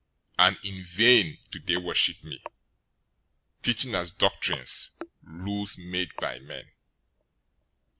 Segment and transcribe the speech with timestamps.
[0.39, 2.43] 015:009 And in vain do they worship me,
[3.61, 4.65] teaching as doctrine
[5.21, 6.71] rules made by men.'"